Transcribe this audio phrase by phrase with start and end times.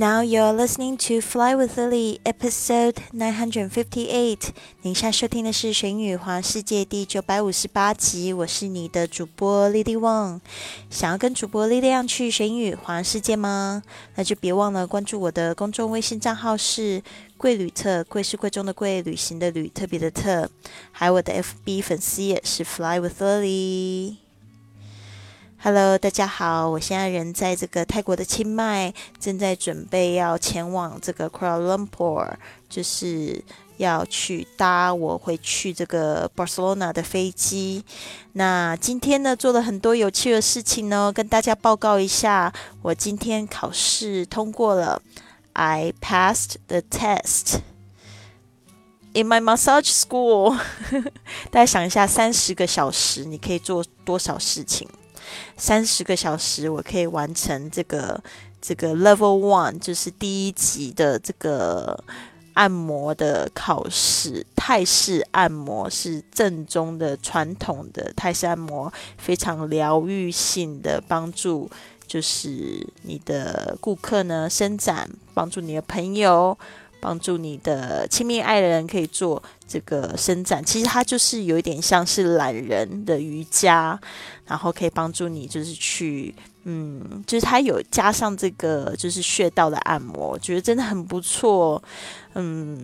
[0.00, 4.48] Now you're listening to Fly with Lily, episode nine hundred fifty-eight.
[4.80, 8.32] 您现在收听的是《玄宇环世界》第九百五十八集。
[8.32, 10.40] 我是你的主播 Lily Wang。
[10.88, 13.82] 想要跟主播力量去玄宇环世界吗？
[14.14, 17.02] 那就别忘了关注我的公众微信账号是
[17.36, 20.48] “贵旅特”，贵是贵重的贵，旅行的旅，特别的特。
[20.92, 24.16] 还有我的 FB 粉丝也是 Fly with Lily。
[25.62, 32.32] Hello，大家好，我现在人在这个泰国的清迈，正在准备要前往这个 Kuala Lumpur，
[32.70, 33.44] 就是
[33.76, 37.84] 要去搭我回去这个 Barcelona 的飞机。
[38.32, 42.50] 那今天呢，做了很多有趣的事情呢，跟大家报告一下。
[42.80, 45.02] 我今天考试通过了
[45.52, 47.58] ，I passed the test
[49.12, 50.58] in my massage school。
[51.52, 54.88] 大家想一下，三十个小时你可以做多少事情？
[55.56, 58.22] 三十个小时，我可以完成这个
[58.60, 62.02] 这个 Level One，就是第一级的这个
[62.54, 64.46] 按摩的考试。
[64.56, 71.70] 泰式按摩是正宗的传统的泰式按摩，非常疗愈性的帮助，
[72.06, 76.56] 就是你的顾客呢伸展，帮助你的朋友。
[77.02, 83.96] 帮助你的亲密爱人可以做这个伸展，其实它就是有一点像是懒人的瑜伽，
[84.44, 91.80] 然后可以帮助你就是去，嗯，就是它有加上这个就是穴道的按摩，我觉得真的很不错，
[92.34, 92.82] 嗯，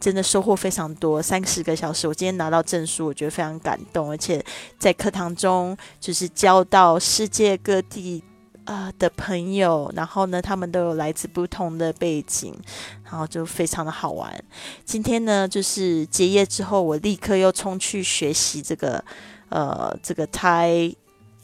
[0.00, 4.42] 真的收获非常多，三十个小时，我今天拿到证书，我觉得非常感动，而且
[4.78, 8.24] 在课堂中就是教到世界各地。
[8.64, 12.54] 呃的朋友，然后呢，他们都有来自不同的背景，
[13.04, 14.42] 然后就非常的好玩。
[14.84, 19.04] 今天呢，就是结业之后，我立刻又冲去学习这个，
[19.48, 20.94] 呃，这个 Thai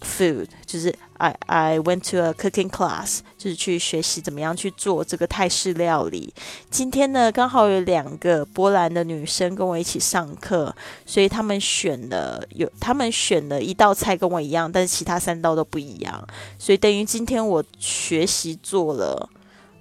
[0.00, 0.94] food，就是。
[1.18, 6.32] I I went to a cooking class，就是去学习怎么样去做这个泰式料理。
[6.70, 10.74] 今天呢，刚好有两个波兰的女生跟我一起上课，
[11.06, 16.26] 所以他们选了有他们选了一道菜跟我一样，但是其他三道都不一样。
[16.58, 19.28] 所以等于今天我学习做了，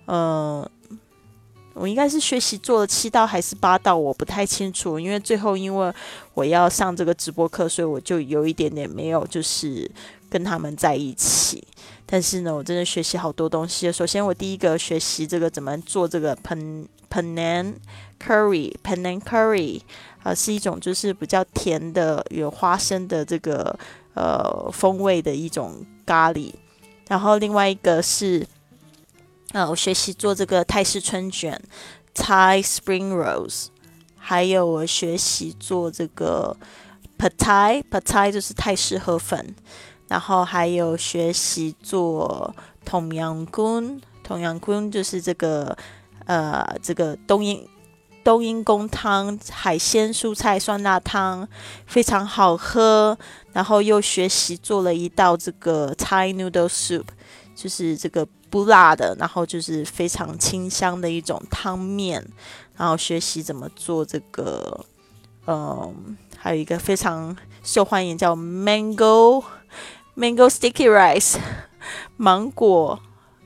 [0.08, 0.66] 嗯，
[1.74, 4.98] 我应该是学习做了七道还是八道，我不太清楚。
[4.98, 5.94] 因为最后因为
[6.34, 9.92] 我要上这个直播课，所以我就有一点点没有就是。
[10.36, 11.66] 跟他们在一起，
[12.06, 13.90] 但是呢，我真的学习好多东西。
[13.90, 17.76] 首先，我第一个学习这个怎么做这个 pen Penang
[18.20, 19.80] curry，Penang curry
[20.24, 23.80] 啊，是一种就是比较甜的、有花生的这个
[24.14, 26.52] 呃风味的一种咖喱。
[27.08, 28.46] 然后另外一个是，
[29.54, 31.58] 呃，我学习做这个泰式春卷
[32.14, 33.68] Thai spring rolls，
[34.18, 36.58] 还有我学习做这个
[37.18, 39.56] p a t a i p a t a i 就是泰式河粉。
[40.08, 45.78] 然后还有学习做同阳กุ้同阳羹就是这个
[46.26, 47.68] 呃这个冬阴
[48.24, 51.48] 冬阴功汤海鲜蔬菜酸辣汤
[51.86, 53.18] 非常好喝。
[53.54, 57.06] 然后又学习做了一道这个 Thai noodle soup，
[57.56, 62.22] 就是这个不辣的，然后就是非常清香的一种汤面。
[62.76, 64.86] 然后学习怎么做这个，
[65.48, 67.34] 嗯，还有一个非常
[67.64, 69.42] 受欢迎叫 mango。
[70.18, 71.36] Mango sticky rice，
[72.16, 72.98] 芒果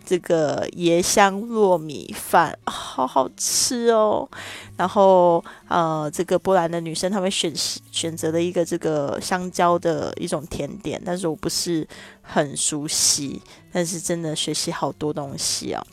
[0.06, 4.30] 这个椰香糯米饭，好好吃哦。
[4.78, 11.88] 然后呃，这个波兰的女生她们选选择了一个这个香蕉的一种甜点，但是我不是
[12.22, 13.42] 很熟悉，
[13.72, 15.84] 但是真的学习好多东西哦。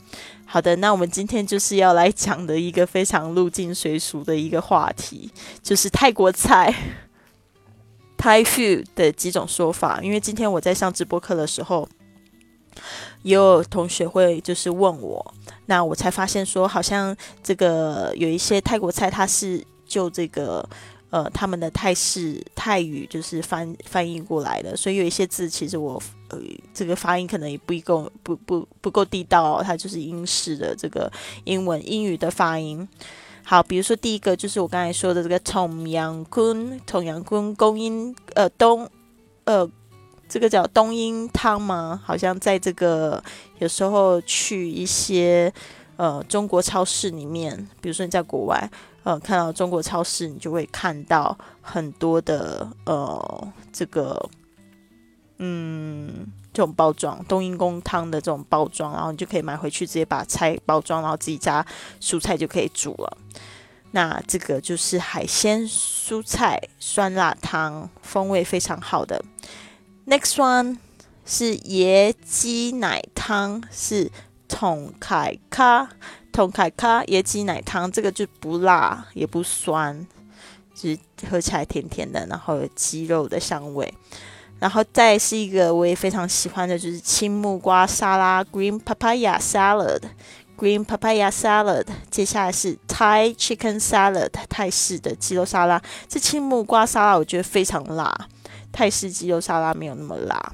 [0.45, 5.31] 好的，那我们今天就是要来讲的一个非常入境随俗的一个话题，
[5.63, 6.71] 就是泰国菜。
[8.17, 11.87] Thai food 的几种说法，因为今天我在上直播课的时候，
[13.21, 15.33] 也有同学会就是问我，
[15.67, 20.67] 那我才发现说，好像这个有一些泰国菜，它是就这个
[21.11, 26.39] 呃他们的泰式泰语就是翻翻译过来的，所以有一些字其实我呃
[26.73, 31.11] 这个发音可能也不一够不不不够地道，它就是英式的这个
[31.45, 32.87] 英文英语的发音。
[33.49, 38.85] 好，比如说第一个就是我刚才说的这个重阳坤，重阳坤供应呃冬
[39.45, 39.65] 呃
[40.27, 42.01] 这个叫冬阴汤吗？
[42.03, 43.23] 好像在这个
[43.59, 45.49] 有时候去一些
[45.95, 48.69] 呃中国超市里面，比如说你在国外
[49.03, 54.29] 呃看到中国超市，你就会看到很多的呃这个
[55.37, 56.27] 嗯。
[56.57, 61.63] 这种包装冬阴功汤的这种包装，然后你就可以买回去，直接把菜包装，然后自己加
[62.01, 63.17] 蔬菜就可以煮了。
[63.91, 69.23] 那这个就是海鲜蔬菜酸辣汤，风味非常好的。
[70.07, 70.79] Next one
[71.27, 74.11] 是椰鸡奶汤，是
[74.47, 75.87] 桶凯咖，
[76.31, 80.07] 桶凯咖椰鸡奶汤，这个就不辣也不酸，
[80.73, 80.97] 就是
[81.29, 83.93] 喝起来甜甜的，然后有鸡肉的香味。
[84.59, 91.85] 然后再是一个我也非常喜欢的，就是青木瓜沙拉 （Green Papaya Salad），Green Papaya Salad。
[92.09, 95.81] 接下来是 Thai Chicken Salad，泰式的鸡肉沙拉。
[96.07, 98.27] 这青木瓜沙拉我觉得非常辣，
[98.71, 100.53] 泰式鸡肉沙拉没有那么辣。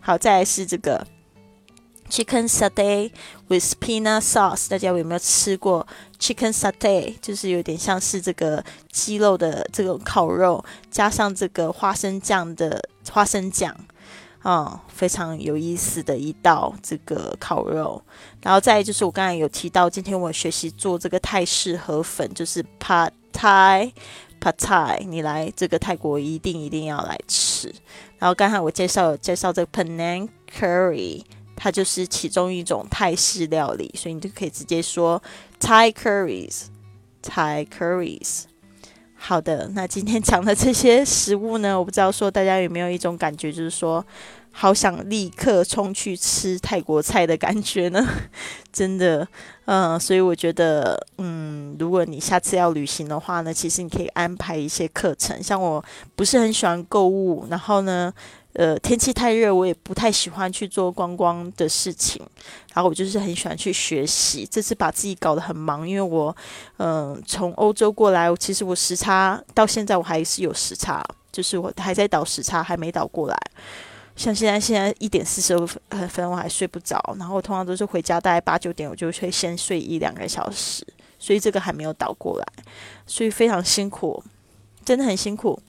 [0.00, 1.06] 好，再来是这个。
[2.08, 3.10] Chicken satay
[3.48, 5.84] with peanut sauce，大家有没有吃过
[6.20, 7.16] chicken satay？
[7.20, 12.80] 就是有点像是这个鸡肉的这种烤肉，加上这个花生酱的
[13.16, 13.74] 花生酱，
[14.42, 18.02] 啊，非常有意思的一道这个烤肉。
[18.42, 23.90] 然后再就是我刚才有提到，今天我学习做这个泰式河粉，就是 pad thai
[24.38, 27.74] pa tai 你来这个泰国一定一定要来吃。
[28.18, 31.22] 然后刚才我介绍介绍这个 Penang curry。
[31.58, 35.22] 它就是其中一种泰式料理，所以你就可以直接说
[35.58, 38.42] Thai curries，Thai curries。
[39.28, 44.06] 好的，那今天讲的这些食物呢，我不知道说大家有没有一种感觉，就是说
[44.52, 48.06] 好想立刻冲去吃泰国菜的感觉呢？
[48.72, 49.26] 真的，
[49.64, 55.42] 嗯，所以我觉得，嗯，如果你下次要旅行的话呢，其实你可以安排一些课程。
[55.42, 55.84] 像我
[56.14, 58.14] 不是很喜欢购物，然后呢。
[58.58, 62.22] 呃，天气太热，我也不太喜欢去做观光的事情。
[62.72, 64.48] 然后我就是很喜欢去学习。
[64.50, 66.34] 这次把自己搞得很忙，因为我，
[66.78, 73.36] 嗯，从欧洲过来，其实我时差到现在我还是有时差，就是我还在倒时差，还没倒过来。
[74.16, 75.52] 像现在现在一点四十
[75.90, 76.98] 二分，我还睡不着。
[77.18, 80.82] 然后通常都是回家大概八九点，我就会先睡一两个小时，
[81.18, 82.46] 所以这个还没有倒过来，
[83.06, 84.24] 所以非常辛苦，
[84.82, 85.60] 真的很辛苦。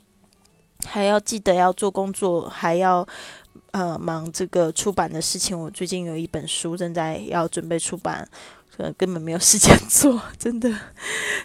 [0.86, 3.06] 还要记得要做工作，还要
[3.72, 5.60] 呃忙这个出版的事情。
[5.60, 8.28] 我最近有一本书正在要准备出版，
[8.76, 10.72] 可能根本没有时间做，真的。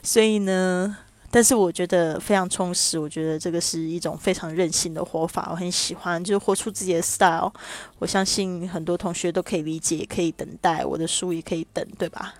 [0.03, 0.97] 所以呢，
[1.31, 2.99] 但是我觉得非常充实。
[2.99, 7.53] 我觉得这个是一种非常任性的活法，我很喜欢，就是活出自己的 style。
[7.99, 12.35] 我相信很多同学都可以理解，可以等待我的书，也可以等，对吧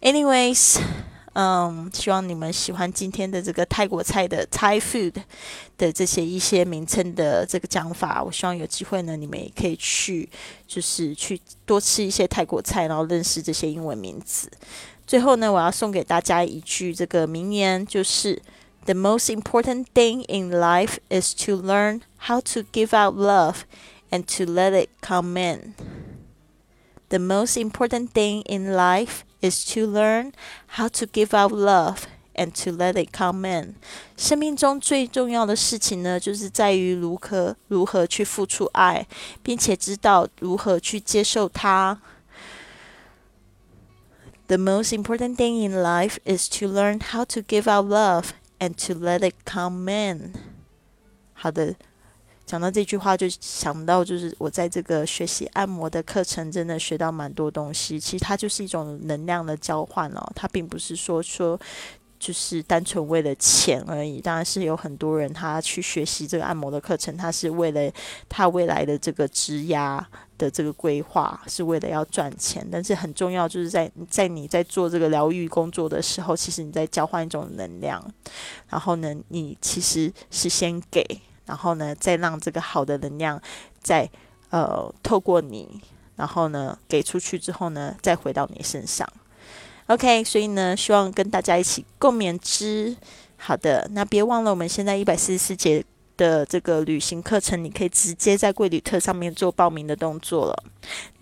[0.00, 0.78] ？Anyways。
[1.38, 5.12] 嗯，希望你们喜欢今天的这个泰国菜的 Thai food
[5.76, 8.24] 的这些一些名称的这个讲法。
[8.24, 10.26] 我希望有机会呢，你们也可以去，
[10.66, 14.50] 就是去多吃一些泰国菜，然后认识这些英文名字。
[15.06, 18.40] 最后呢，我要送给大家一句这个名言，就是
[18.86, 23.56] The most important thing in life is to learn how to give out love
[24.10, 25.74] and to let it come in.
[27.10, 30.33] The most important thing in life is to learn
[30.75, 32.03] how to give out love
[32.35, 33.75] and to let it come in。
[34.15, 39.07] 生命中最重要的事情呢，就是在于如何如何去付出爱，
[39.43, 41.99] 并且知道如何去接受它。
[44.47, 48.93] The most important thing in life is to learn how to give out love and to
[48.93, 50.33] let it come in。
[51.33, 51.75] 好的。
[52.46, 57.98] 讲到这句话，就想到就是我在这个学习按摩的课程，真的学到蛮多东西。
[57.98, 61.58] 其实它就是一种能量的交换哦，它并不是说说
[62.20, 64.20] 就是单纯为了钱而已。
[64.20, 67.92] 当然是有很多人他去学习这个按摩的课程，他是为了
[68.28, 70.00] 他未来的这个职涯
[70.38, 72.66] 的这个规划，是为了要赚钱。
[72.70, 78.02] 但是很重要，就是在在你在做这个疗愈工作的时候，其实你在交换一种能量。
[78.68, 81.04] 然后呢，你其实是先给。
[81.46, 83.40] 然后呢，再让这个好的能量，
[83.82, 84.08] 再
[84.50, 85.80] 呃透过你，
[86.16, 89.08] 然后呢给出去之后呢，再回到你身上。
[89.86, 92.96] OK，所以呢，希望跟大家一起共勉之。
[93.36, 95.84] 好的，那别忘了，我们现在一百四十四节。
[96.16, 100.64] 的这个旅行课程，你可以直接在贵旅特上面做报名的动作了。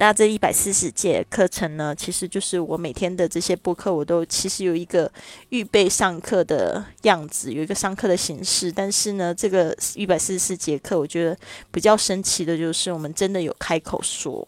[0.05, 5.11] 那这一百四十节课程呢，其实就是我每天的这些播客，我都其实有一个
[5.49, 8.71] 预备上课的样子，有一个上课的形式。
[8.71, 11.35] 但是呢，这个一百四十四节课，我觉得
[11.71, 14.47] 比较神奇的就是，我们真的有开口说。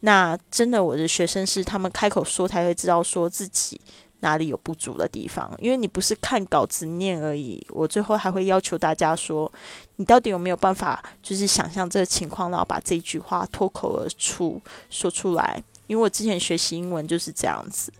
[0.00, 3.80] 那真的，我的学生是他们开口说，才会知道说自己。
[4.24, 5.54] 哪里有不足的地方？
[5.60, 9.50] 因为你不是看稿子念而已，我最后还会要求大家说，
[9.96, 15.62] 你到底有没有办法，就是想象这个情况，然后把这句话脱口而出说出来。
[15.86, 17.92] 因为我之前学习英文就是这样子。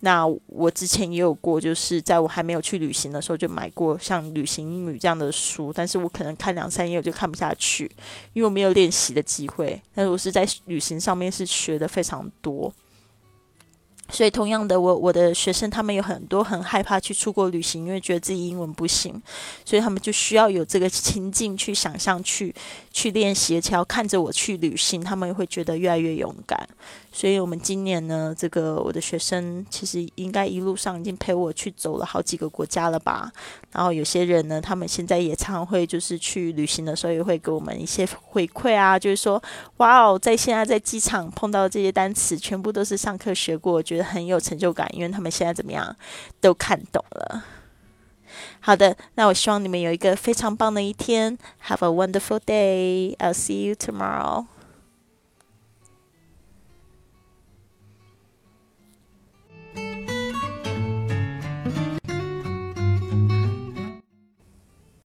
[0.00, 7.90] 那我之前也有过，就是在我还没有去旅行的时候，就买过像旅行英语这样的书，但是我可能看两三页我就看不下去，
[8.34, 9.80] 因为我没有练习的机会。
[9.94, 12.72] 但是我是在旅行上面是学的非常多。
[14.14, 19.20] 所以，同样的，我我的学生他们有很多很害怕去出国旅行，因为觉得自己英文不行，
[19.64, 22.54] 所以他们就需要有这个情境去想象、去
[22.92, 26.64] 去练习，而且要看着我去旅行，他们也会觉得越来越勇敢。
[27.12, 33.32] 所以，我们今年呢，这个我的学生其实应该一路上已经陪我去走了好几个国家了吧。
[33.72, 39.42] 然后，有些人呢，他们现在也常会就是去旅行的时候，也会给我们一些回馈啊，就是说，
[39.78, 45.96] 哇哦，在现在在机场碰到这些单词，全部都是上课学过，觉得很有成就感，因为他们现在怎么样
[46.40, 47.44] 都看懂了。
[48.60, 51.38] 好的，那我希望你们有一个非常棒的一天。
[51.68, 53.16] Have a wonderful day.
[53.18, 54.46] I'll see you tomorrow.